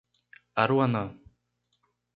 Aruanã 0.61 1.13